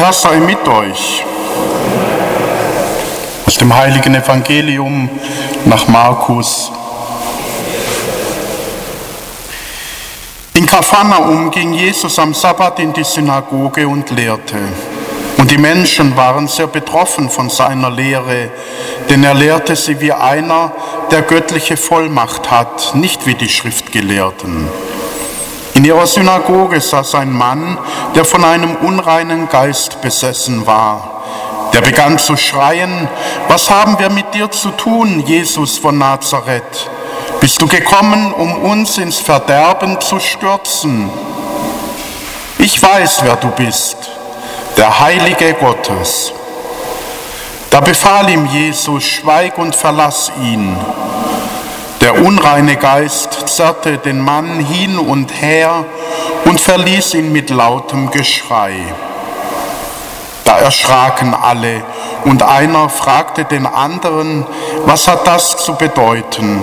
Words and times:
Herr 0.00 0.14
sei 0.14 0.36
mit 0.40 0.66
euch. 0.66 1.22
Aus 3.44 3.54
dem 3.56 3.76
heiligen 3.76 4.14
Evangelium 4.14 5.10
nach 5.66 5.88
Markus. 5.88 6.72
In 10.54 10.64
Kapharnaum 10.64 11.50
ging 11.50 11.74
Jesus 11.74 12.18
am 12.18 12.32
Sabbat 12.32 12.78
in 12.78 12.94
die 12.94 13.04
Synagoge 13.04 13.86
und 13.86 14.08
lehrte. 14.08 14.56
Und 15.36 15.50
die 15.50 15.58
Menschen 15.58 16.16
waren 16.16 16.48
sehr 16.48 16.68
betroffen 16.68 17.28
von 17.28 17.50
seiner 17.50 17.90
Lehre, 17.90 18.48
denn 19.10 19.22
er 19.22 19.34
lehrte 19.34 19.76
sie 19.76 20.00
wie 20.00 20.14
einer, 20.14 20.72
der 21.10 21.20
göttliche 21.20 21.76
Vollmacht 21.76 22.50
hat, 22.50 22.94
nicht 22.94 23.26
wie 23.26 23.34
die 23.34 23.50
Schriftgelehrten. 23.50 24.66
In 25.80 25.86
ihrer 25.86 26.06
Synagoge 26.06 26.78
saß 26.78 27.14
ein 27.14 27.32
Mann, 27.32 27.78
der 28.14 28.26
von 28.26 28.44
einem 28.44 28.76
unreinen 28.82 29.48
Geist 29.48 30.02
besessen 30.02 30.66
war. 30.66 31.22
Der 31.72 31.80
begann 31.80 32.18
zu 32.18 32.36
schreien, 32.36 33.08
was 33.48 33.70
haben 33.70 33.98
wir 33.98 34.10
mit 34.10 34.34
dir 34.34 34.50
zu 34.50 34.72
tun, 34.72 35.20
Jesus 35.20 35.78
von 35.78 35.96
Nazareth? 35.96 36.90
Bist 37.40 37.62
du 37.62 37.66
gekommen, 37.66 38.30
um 38.34 38.56
uns 38.58 38.98
ins 38.98 39.20
Verderben 39.20 39.98
zu 40.02 40.20
stürzen? 40.20 41.08
Ich 42.58 42.82
weiß, 42.82 43.22
wer 43.22 43.36
du 43.36 43.48
bist, 43.48 43.96
der 44.76 45.00
Heilige 45.00 45.54
Gottes. 45.54 46.30
Da 47.70 47.80
befahl 47.80 48.28
ihm 48.28 48.44
Jesus, 48.44 49.02
schweig 49.02 49.56
und 49.56 49.74
verlass 49.74 50.30
ihn. 50.42 50.76
Der 52.00 52.14
unreine 52.14 52.76
Geist 52.76 53.48
zerrte 53.48 53.98
den 53.98 54.20
Mann 54.20 54.58
hin 54.58 54.98
und 54.98 55.42
her 55.42 55.84
und 56.46 56.58
verließ 56.58 57.14
ihn 57.14 57.30
mit 57.30 57.50
lautem 57.50 58.10
Geschrei. 58.10 58.72
Da 60.44 60.58
erschraken 60.58 61.34
alle 61.34 61.82
und 62.24 62.42
einer 62.42 62.88
fragte 62.88 63.44
den 63.44 63.66
anderen, 63.66 64.46
was 64.86 65.08
hat 65.08 65.26
das 65.26 65.58
zu 65.58 65.74
bedeuten? 65.74 66.62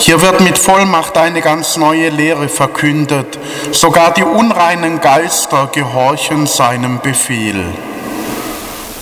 Hier 0.00 0.20
wird 0.20 0.40
mit 0.40 0.58
Vollmacht 0.58 1.16
eine 1.16 1.40
ganz 1.40 1.76
neue 1.76 2.08
Lehre 2.08 2.48
verkündet. 2.48 3.38
Sogar 3.70 4.12
die 4.12 4.24
unreinen 4.24 5.00
Geister 5.00 5.68
gehorchen 5.72 6.48
seinem 6.48 6.98
Befehl. 6.98 7.64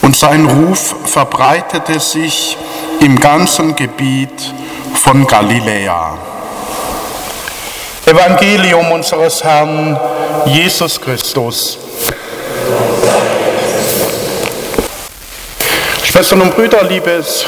Und 0.03 0.17
sein 0.17 0.45
Ruf 0.45 0.95
verbreitete 1.07 1.99
sich 1.99 2.59
im 3.01 3.19
ganzen 3.19 3.75
Gebiet 3.75 4.53
von 4.95 5.27
Galiläa. 5.27 6.19
Evangelium 8.07 8.91
unseres 8.93 9.43
Herrn 9.43 9.99
Jesus 10.47 11.01
Christus. 11.01 11.79
Schwestern 16.03 16.43
und 16.43 16.55
Brüder, 16.55 16.83
liebes 16.85 17.47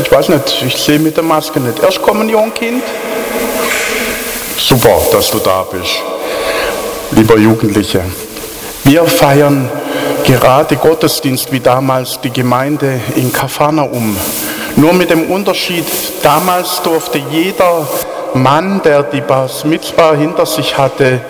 ich 0.00 0.10
weiß 0.10 0.28
nicht, 0.30 0.62
ich 0.66 0.76
sehe 0.76 0.98
mit 0.98 1.16
der 1.16 1.24
Maske 1.24 1.60
nicht. 1.60 1.78
Erstkommunionkind? 1.78 2.82
Super, 4.56 5.00
dass 5.12 5.30
du 5.30 5.38
da 5.38 5.64
bist. 5.70 6.02
Lieber 7.12 7.38
Jugendliche, 7.38 8.02
wir 8.84 9.04
feiern 9.04 9.70
gerade 10.24 10.76
Gottesdienst 10.76 11.52
wie 11.52 11.60
damals 11.60 12.20
die 12.20 12.30
Gemeinde 12.30 13.00
in 13.14 13.32
Kapharnaum. 13.32 14.16
Nur 14.76 14.92
mit 14.92 15.10
dem 15.10 15.30
Unterschied, 15.30 15.84
damals 16.22 16.82
durfte 16.82 17.18
jeder 17.30 17.86
Mann, 18.34 18.80
der 18.82 19.04
die 19.04 19.20
Bas 19.20 19.64
Mitzvah 19.64 20.14
hinter 20.14 20.46
sich 20.46 20.76
hatte, 20.76 21.20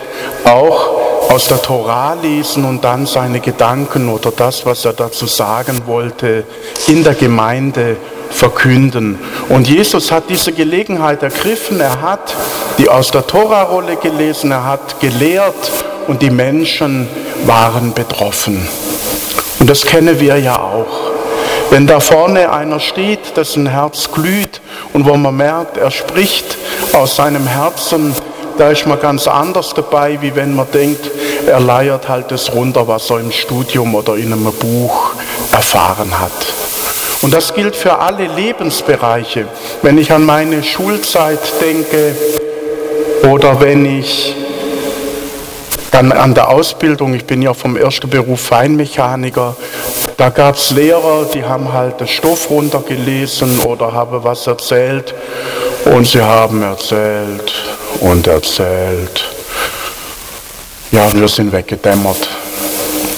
auch 0.43 1.29
aus 1.29 1.47
der 1.47 1.61
Torah 1.61 2.15
lesen 2.21 2.65
und 2.65 2.83
dann 2.83 3.05
seine 3.05 3.39
Gedanken 3.39 4.09
oder 4.09 4.31
das, 4.31 4.65
was 4.65 4.85
er 4.85 4.93
dazu 4.93 5.27
sagen 5.27 5.83
wollte, 5.85 6.43
in 6.87 7.03
der 7.03 7.13
Gemeinde 7.13 7.97
verkünden. 8.31 9.19
Und 9.49 9.67
Jesus 9.67 10.11
hat 10.11 10.23
diese 10.29 10.51
Gelegenheit 10.51 11.21
ergriffen, 11.21 11.79
er 11.79 12.01
hat 12.01 12.35
die 12.79 12.89
aus 12.89 13.11
der 13.11 13.25
Tora-Rolle 13.27 13.97
gelesen, 13.97 14.51
er 14.51 14.65
hat 14.65 14.99
gelehrt 14.99 15.71
und 16.07 16.21
die 16.21 16.31
Menschen 16.31 17.07
waren 17.45 17.93
betroffen. 17.93 18.67
Und 19.59 19.69
das 19.69 19.85
kennen 19.85 20.19
wir 20.19 20.37
ja 20.37 20.59
auch. 20.59 21.14
Wenn 21.69 21.87
da 21.87 21.99
vorne 21.99 22.51
einer 22.51 22.79
steht, 22.79 23.35
dessen 23.37 23.67
Herz 23.67 24.09
glüht 24.11 24.61
und 24.93 25.05
wo 25.05 25.15
man 25.15 25.35
merkt, 25.35 25.77
er 25.77 25.91
spricht 25.91 26.57
aus 26.93 27.15
seinem 27.15 27.47
Herzen, 27.47 28.15
da 28.57 28.69
ist 28.69 28.87
man 28.87 28.99
ganz 28.99 29.27
anders 29.27 29.73
dabei, 29.73 30.17
wie 30.21 30.35
wenn 30.35 30.55
man 30.55 30.67
denkt, 30.71 31.11
er 31.45 31.59
leiert 31.59 32.07
halt 32.07 32.31
das 32.31 32.53
runter, 32.53 32.87
was 32.87 33.09
er 33.09 33.19
im 33.19 33.31
Studium 33.31 33.95
oder 33.95 34.15
in 34.15 34.31
einem 34.31 34.53
Buch 34.53 35.11
erfahren 35.51 36.19
hat. 36.19 36.31
Und 37.21 37.33
das 37.33 37.53
gilt 37.53 37.75
für 37.75 37.99
alle 37.99 38.27
Lebensbereiche. 38.27 39.47
Wenn 39.81 39.97
ich 39.97 40.11
an 40.11 40.25
meine 40.25 40.63
Schulzeit 40.63 41.39
denke 41.59 42.15
oder 43.23 43.59
wenn 43.59 43.85
ich 43.99 44.35
dann 45.91 46.11
an 46.11 46.33
der 46.33 46.49
Ausbildung, 46.49 47.13
ich 47.13 47.25
bin 47.25 47.41
ja 47.41 47.53
vom 47.53 47.77
ersten 47.77 48.09
Beruf 48.09 48.41
Feinmechaniker, 48.41 49.55
da 50.17 50.29
gab 50.29 50.55
es 50.55 50.71
Lehrer, 50.71 51.25
die 51.33 51.43
haben 51.43 51.71
halt 51.71 51.99
den 51.99 52.07
Stoff 52.07 52.49
runtergelesen 52.49 53.59
oder 53.65 53.91
haben 53.91 54.23
was 54.23 54.47
erzählt 54.47 55.13
und 55.85 56.07
sie 56.07 56.21
haben 56.21 56.61
erzählt 56.61 57.53
und 57.99 58.27
erzählt. 58.27 59.25
Ja, 60.91 61.11
wir 61.13 61.27
sind 61.27 61.51
weggedämmert. 61.51 62.27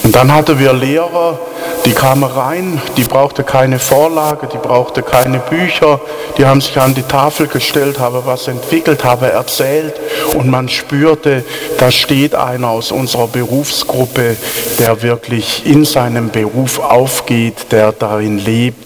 Und 0.04 0.16
dann 0.16 0.34
hatten 0.34 0.58
wir 0.58 0.74
Lehrer, 0.74 1.38
die 1.86 1.92
kamen 1.92 2.24
rein, 2.24 2.82
die 2.98 3.04
brauchte 3.04 3.44
keine 3.44 3.80
Vorlage, 3.80 4.48
die 4.48 4.58
brauchte 4.58 5.04
keine 5.04 5.40
Bücher, 5.40 6.00
die 6.38 6.46
haben 6.46 6.62
sich 6.62 6.80
an 6.80 6.94
die 6.94 7.04
Tafel 7.04 7.48
gestellt, 7.48 8.00
haben 8.00 8.22
was 8.26 8.48
entwickelt, 8.48 9.04
haben 9.04 9.26
erzählt 9.26 9.96
und 10.34 10.50
man 10.50 10.70
spürte, 10.70 11.44
da 11.78 11.92
steht 11.92 12.36
einer 12.36 12.70
aus 12.70 12.92
unserer 12.92 13.28
Berufsgruppe, 13.28 14.36
der 14.80 15.02
wirklich 15.02 15.66
in 15.66 15.86
seinem 15.86 16.30
Beruf 16.30 16.80
aufgeht, 16.80 17.72
der 17.72 17.92
darin 17.92 18.38
lebt, 18.38 18.86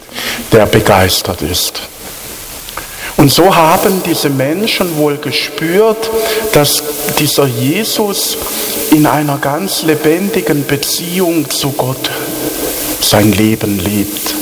der 0.51 0.65
begeistert 0.65 1.41
ist. 1.41 1.81
Und 3.17 3.31
so 3.31 3.55
haben 3.55 4.01
diese 4.03 4.29
Menschen 4.29 4.97
wohl 4.97 5.17
gespürt, 5.17 6.09
dass 6.53 6.81
dieser 7.19 7.45
Jesus 7.45 8.35
in 8.91 9.05
einer 9.05 9.37
ganz 9.37 9.83
lebendigen 9.83 10.65
Beziehung 10.65 11.47
zu 11.49 11.71
Gott 11.73 12.09
sein 13.01 13.31
Leben 13.31 13.79
lebt. 13.79 14.33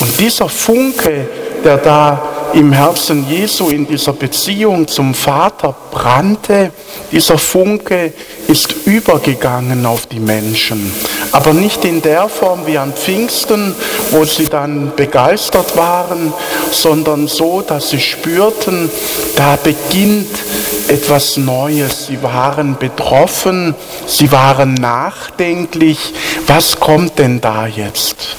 Und 0.00 0.20
dieser 0.20 0.48
Funke, 0.48 1.28
der 1.64 1.78
da 1.78 2.36
im 2.52 2.72
Herzen 2.72 3.28
Jesu 3.28 3.68
in 3.68 3.86
dieser 3.86 4.12
Beziehung 4.12 4.88
zum 4.88 5.14
Vater 5.14 5.74
brannte, 5.90 6.70
dieser 7.12 7.38
Funke 7.38 8.12
ist 8.48 8.74
übergegangen 8.86 9.84
auf 9.84 10.06
die 10.06 10.20
Menschen. 10.20 10.92
Aber 11.32 11.52
nicht 11.52 11.84
in 11.84 12.00
der 12.00 12.28
Form 12.28 12.66
wie 12.66 12.78
an 12.78 12.92
Pfingsten, 12.92 13.74
wo 14.10 14.24
sie 14.24 14.46
dann 14.46 14.92
begeistert 14.96 15.76
waren, 15.76 16.32
sondern 16.70 17.28
so, 17.28 17.62
dass 17.62 17.90
sie 17.90 18.00
spürten, 18.00 18.90
da 19.36 19.56
beginnt 19.56 20.45
etwas 20.88 21.36
Neues. 21.36 22.06
Sie 22.06 22.22
waren 22.22 22.76
betroffen, 22.78 23.74
sie 24.06 24.30
waren 24.32 24.74
nachdenklich. 24.74 26.14
Was 26.46 26.78
kommt 26.78 27.18
denn 27.18 27.40
da 27.40 27.66
jetzt? 27.66 28.36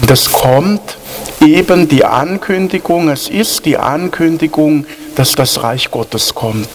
Und 0.00 0.10
es 0.10 0.30
kommt 0.32 0.96
eben 1.40 1.88
die 1.88 2.04
Ankündigung, 2.04 3.08
es 3.08 3.28
ist 3.28 3.64
die 3.64 3.76
Ankündigung, 3.76 4.86
dass 5.14 5.32
das 5.32 5.62
Reich 5.62 5.90
Gottes 5.90 6.34
kommt. 6.34 6.68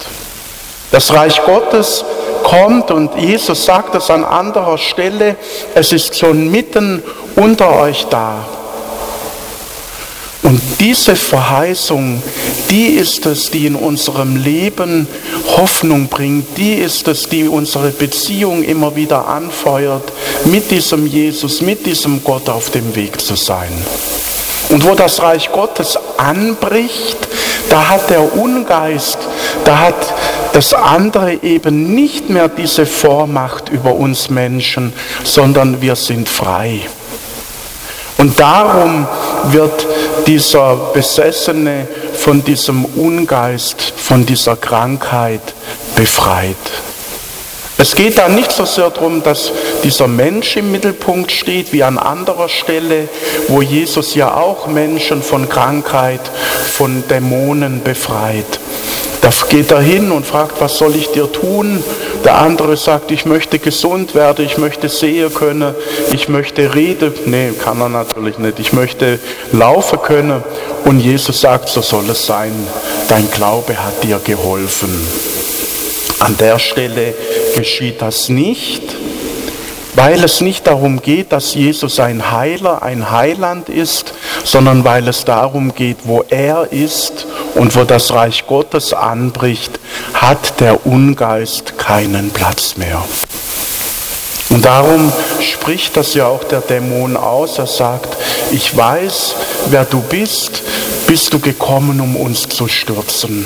Das 0.91 1.13
Reich 1.13 1.43
Gottes 1.45 2.03
kommt 2.43 2.89
und 2.91 3.15
Jesus 3.15 3.65
sagt 3.65 3.93
es 3.95 4.09
an 4.09 4.23
anderer 4.23 4.77
Stelle, 4.77 5.35
es 5.75 5.91
ist 5.91 6.17
schon 6.17 6.49
mitten 6.49 7.03
unter 7.35 7.75
euch 7.79 8.05
da. 8.09 8.45
Und 10.41 10.61
diese 10.79 11.15
Verheißung, 11.15 12.23
die 12.69 12.91
ist 12.91 13.25
es, 13.25 13.51
die 13.51 13.65
in 13.65 13.75
unserem 13.75 14.37
Leben 14.37 15.07
Hoffnung 15.57 16.07
bringt, 16.07 16.57
die 16.57 16.75
ist 16.75 17.07
es, 17.09 17.27
die 17.27 17.47
unsere 17.47 17.89
Beziehung 17.89 18.63
immer 18.63 18.95
wieder 18.95 19.27
anfeuert, 19.27 20.13
mit 20.45 20.71
diesem 20.71 21.05
Jesus, 21.05 21.61
mit 21.61 21.85
diesem 21.85 22.23
Gott 22.23 22.47
auf 22.47 22.69
dem 22.69 22.95
Weg 22.95 23.19
zu 23.19 23.35
sein. 23.35 23.71
Und 24.69 24.85
wo 24.85 24.95
das 24.95 25.21
Reich 25.21 25.51
Gottes 25.51 25.97
anbricht, 26.17 27.17
da 27.69 27.89
hat 27.89 28.09
der 28.09 28.35
Ungeist, 28.37 29.17
da 29.65 29.79
hat 29.79 30.13
das 30.53 30.73
andere 30.73 31.43
eben 31.43 31.93
nicht 31.93 32.29
mehr 32.29 32.47
diese 32.47 32.85
Vormacht 32.85 33.69
über 33.69 33.93
uns 33.93 34.29
Menschen, 34.29 34.93
sondern 35.23 35.81
wir 35.81 35.95
sind 35.95 36.29
frei. 36.29 36.81
Und 38.17 38.39
darum 38.39 39.07
wird 39.45 39.87
dieser 40.25 40.75
Besessene 40.93 41.87
von 42.13 42.43
diesem 42.43 42.85
Ungeist, 42.85 43.93
von 43.95 44.25
dieser 44.25 44.55
Krankheit 44.55 45.53
befreit. 45.95 46.55
Es 47.81 47.95
geht 47.95 48.17
da 48.17 48.27
nicht 48.27 48.51
so 48.51 48.65
sehr 48.65 48.89
darum, 48.89 49.23
dass 49.23 49.53
dieser 49.85 50.09
Mensch 50.09 50.57
im 50.57 50.69
Mittelpunkt 50.69 51.31
steht, 51.31 51.71
wie 51.71 51.81
an 51.81 51.97
anderer 51.97 52.49
Stelle, 52.49 53.07
wo 53.47 53.61
Jesus 53.61 54.15
ja 54.15 54.35
auch 54.35 54.67
Menschen 54.67 55.23
von 55.23 55.47
Krankheit, 55.47 56.19
von 56.73 57.07
Dämonen 57.07 57.81
befreit. 57.81 58.59
Da 59.21 59.29
geht 59.49 59.71
er 59.71 59.79
hin 59.79 60.11
und 60.11 60.25
fragt, 60.25 60.59
was 60.59 60.77
soll 60.77 60.93
ich 60.97 61.07
dir 61.11 61.31
tun? 61.31 61.81
Der 62.25 62.39
andere 62.39 62.75
sagt, 62.75 63.11
ich 63.11 63.25
möchte 63.25 63.59
gesund 63.59 64.13
werden, 64.13 64.45
ich 64.45 64.57
möchte 64.57 64.89
sehen 64.89 65.33
können, 65.33 65.73
ich 66.11 66.27
möchte 66.27 66.75
reden. 66.75 67.13
Nee, 67.27 67.51
kann 67.63 67.79
er 67.79 67.87
natürlich 67.87 68.39
nicht. 68.39 68.59
Ich 68.59 68.73
möchte 68.73 69.19
laufen 69.53 70.01
können. 70.01 70.43
Und 70.83 70.99
Jesus 70.99 71.39
sagt, 71.39 71.69
so 71.69 71.81
soll 71.81 72.09
es 72.09 72.25
sein. 72.25 72.51
Dein 73.07 73.31
Glaube 73.31 73.77
hat 73.77 74.03
dir 74.03 74.19
geholfen. 74.21 74.89
An 76.19 76.37
der 76.37 76.59
Stelle 76.59 77.13
geschieht 77.55 78.01
das 78.01 78.29
nicht, 78.29 78.81
weil 79.95 80.23
es 80.23 80.41
nicht 80.41 80.67
darum 80.67 81.01
geht, 81.01 81.31
dass 81.31 81.53
Jesus 81.53 81.99
ein 81.99 82.31
Heiler, 82.31 82.83
ein 82.83 83.11
Heiland 83.11 83.69
ist, 83.69 84.13
sondern 84.43 84.83
weil 84.83 85.07
es 85.07 85.25
darum 85.25 85.73
geht, 85.73 85.97
wo 86.03 86.23
er 86.29 86.71
ist 86.71 87.25
und 87.55 87.75
wo 87.75 87.83
das 87.83 88.11
Reich 88.11 88.45
Gottes 88.47 88.93
anbricht, 88.93 89.79
hat 90.13 90.59
der 90.59 90.85
Ungeist 90.85 91.77
keinen 91.77 92.31
Platz 92.31 92.75
mehr. 92.77 93.03
Und 94.49 94.65
darum 94.65 95.11
spricht 95.41 95.95
das 95.95 96.15
ja 96.15 96.27
auch 96.27 96.43
der 96.43 96.61
Dämon 96.61 97.15
aus. 97.15 97.59
Er 97.59 97.67
sagt, 97.67 98.17
ich 98.51 98.75
weiß, 98.75 99.35
wer 99.67 99.85
du 99.85 100.01
bist, 100.01 100.63
bist 101.07 101.31
du 101.33 101.39
gekommen, 101.39 102.01
um 102.01 102.15
uns 102.15 102.49
zu 102.49 102.67
stürzen. 102.67 103.45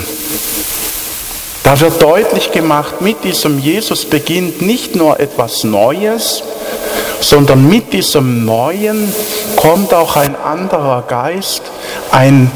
Da 1.64 1.80
wird 1.80 2.00
deutlich 2.00 2.52
gemacht, 2.52 3.00
mit 3.00 3.24
diesem 3.24 3.58
Jesus 3.58 4.04
beginnt 4.04 4.60
nicht 4.60 4.94
nur 4.94 5.18
etwas 5.18 5.64
Neues, 5.64 6.42
sondern 7.20 7.66
mit 7.66 7.94
diesem 7.94 8.44
Neuen 8.44 9.12
kommt 9.56 9.94
auch 9.94 10.16
ein 10.16 10.36
anderer 10.36 11.02
Geist, 11.08 11.62
ein 12.10 12.50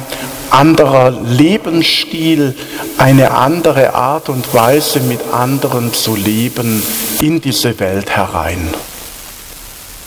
anderer 0.50 1.10
Lebensstil, 1.10 2.54
eine 2.98 3.30
andere 3.30 3.94
Art 3.94 4.28
und 4.28 4.52
Weise 4.52 5.00
mit 5.00 5.20
anderen 5.32 5.94
zu 5.94 6.14
leben 6.14 6.82
in 7.22 7.40
diese 7.40 7.80
Welt 7.80 8.10
herein. 8.10 8.68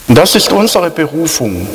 Und 0.07 0.17
das 0.17 0.35
ist 0.35 0.51
unsere 0.51 0.91
Berufung. 0.91 1.67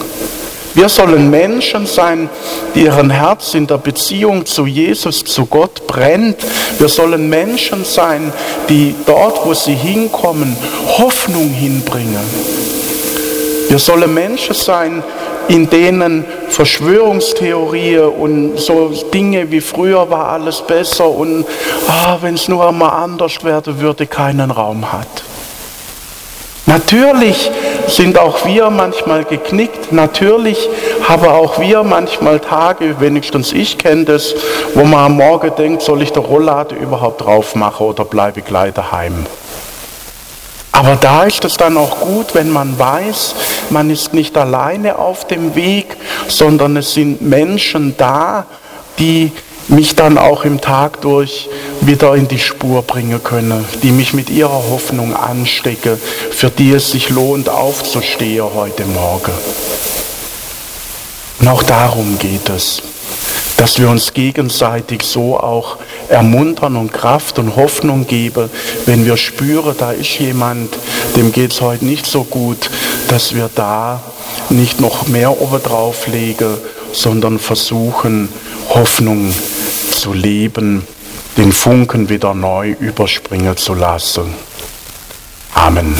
Wir 0.77 0.91
sollen 0.91 1.31
Menschen 1.31 1.87
sein, 1.87 2.29
die 2.75 2.83
ihren 2.83 3.09
Herz 3.09 3.55
in 3.55 3.67
der 3.67 3.79
Beziehung 3.79 4.45
zu 4.45 4.67
Jesus, 4.67 5.25
zu 5.25 5.47
Gott 5.47 5.87
brennt. 5.87 6.37
Wir 6.79 6.89
sollen 6.89 7.31
Menschen 7.31 7.83
sein, 7.83 8.31
die 8.69 8.95
dort, 9.07 9.47
wo 9.47 9.55
sie 9.55 9.75
hinkommen, 9.75 10.55
Hoffnung 10.99 11.49
hinbringen. 11.49 12.21
Wir 13.71 13.79
sollen 13.79 14.13
Menschen 14.13 14.55
sein, 14.55 15.03
in 15.49 15.71
denen 15.71 16.27
Verschwörungstheorien 16.51 18.09
und 18.09 18.59
so 18.59 18.93
Dinge 19.15 19.51
wie 19.51 19.63
früher 19.63 20.11
war 20.11 20.29
alles 20.29 20.61
besser 20.61 21.09
und 21.09 21.47
ah, 21.89 22.19
wenn 22.21 22.35
es 22.35 22.49
nur 22.49 22.69
einmal 22.69 23.03
anders 23.03 23.43
werden 23.43 23.81
würde, 23.81 24.07
keinen 24.07 24.51
Raum 24.51 24.93
hat. 24.93 25.25
Natürlich 26.67 27.49
sind 27.87 28.19
auch 28.19 28.45
wir 28.45 28.71
manchmal 28.71 29.25
geknickt, 29.25 29.93
natürlich 29.93 30.69
haben 31.09 31.29
auch 31.29 31.61
wir 31.61 31.85
manchmal 31.85 32.41
Tage, 32.41 33.01
wenigstens 33.01 33.53
ich 33.53 33.79
kenne 33.79 34.05
das, 34.05 34.35
wo 34.75 34.85
man 34.85 35.05
am 35.05 35.17
Morgen 35.17 35.55
denkt, 35.57 35.83
soll 35.83 36.03
ich 36.03 36.13
die 36.13 36.19
Rolllade 36.19 36.75
überhaupt 36.75 37.21
drauf 37.21 37.55
machen 37.55 37.87
oder 37.87 38.05
bleibe 38.05 38.41
ich 38.41 38.47
gleich 38.47 38.75
daheim. 38.75 39.27
Aber 40.73 40.97
da 40.97 41.23
ist 41.23 41.45
es 41.45 41.57
dann 41.57 41.79
auch 41.79 42.01
gut, 42.01 42.35
wenn 42.35 42.51
man 42.51 42.77
weiß, 42.77 43.35
man 43.71 43.89
ist 43.89 44.13
nicht 44.13 44.37
alleine 44.37 44.99
auf 44.99 45.27
dem 45.27 45.55
Weg, 45.55 45.97
sondern 46.27 46.77
es 46.77 46.95
sind 46.95 47.23
Menschen 47.23 47.95
da, 47.97 48.45
die 48.99 49.31
mich 49.69 49.97
dann 49.97 50.19
auch 50.19 50.45
im 50.45 50.61
Tag 50.61 51.01
durch 51.01 51.49
wieder 51.81 52.15
in 52.15 52.29
die 52.29 52.39
Spur 52.39 52.83
bringen 52.83 53.23
können, 53.23 53.65
die 53.83 53.93
mich 53.93 54.15
mit 54.15 54.31
ihrer 54.31 54.71
Hoffnung 54.71 55.15
anstecke, 55.15 55.99
für 56.31 56.51
die 56.51 56.73
es 56.73 56.91
sich 56.91 57.11
lohnt 57.11 57.49
aufzustehen 57.49 58.47
heute 58.55 58.85
Morgen. 58.85 59.33
Und 61.41 61.49
auch 61.49 61.63
darum 61.65 62.19
geht 62.19 62.49
es, 62.49 62.83
dass 63.59 63.79
wir 63.79 63.89
uns 63.89 64.15
gegenseitig 64.15 65.03
so 65.03 65.39
auch 65.39 65.79
ermuntern 66.09 66.77
und 66.77 66.93
Kraft 66.93 67.39
und 67.39 67.57
Hoffnung 67.57 68.07
geben, 68.07 68.51
wenn 68.87 69.05
wir 69.05 69.17
spüren, 69.17 69.75
da 69.79 69.93
ist 69.93 70.19
jemand, 70.19 70.77
dem 71.17 71.33
geht 71.33 71.53
es 71.53 71.61
heute 71.61 71.85
nicht 71.85 72.07
so 72.07 72.25
gut, 72.25 72.71
dass 73.11 73.35
wir 73.35 73.51
da 73.55 74.01
nicht 74.51 74.81
noch 74.81 75.09
mehr 75.09 75.41
obendrauf 75.41 76.07
legen, 76.07 76.57
sondern 76.93 77.39
versuchen, 77.39 78.29
Hoffnung 78.69 79.33
zu 79.97 80.13
leben, 80.13 80.87
den 81.37 81.53
Funken 81.53 82.09
wieder 82.09 82.35
neu 82.35 82.71
überspringen 82.73 83.57
zu 83.57 83.75
lassen. 83.75 84.35
Amen. 85.55 85.97